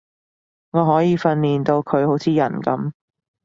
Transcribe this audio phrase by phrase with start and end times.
[0.71, 2.91] 我可以訓練到佢好似人噉